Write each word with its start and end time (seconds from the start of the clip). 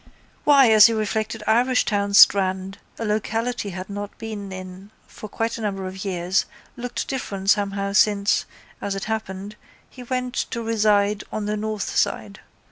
Why, 0.45 0.71
as 0.71 0.87
he 0.87 0.93
reflected, 0.93 1.43
Irishtown 1.47 2.15
strand, 2.15 2.79
a 2.97 3.05
locality 3.05 3.69
he 3.69 3.75
had 3.75 3.87
not 3.87 4.17
been 4.17 4.51
in 4.51 4.89
for 5.05 5.29
quite 5.29 5.59
a 5.59 5.61
number 5.61 5.85
of 5.85 6.03
years 6.03 6.47
looked 6.75 7.07
different 7.07 7.51
somehow 7.51 7.93
since, 7.93 8.45
as 8.81 8.95
it 8.95 9.03
happened, 9.03 9.57
he 9.91 10.01
went 10.01 10.33
to 10.49 10.63
reside 10.63 11.23
on 11.31 11.45
the 11.45 11.55
north 11.55 11.95
side. 11.95 12.39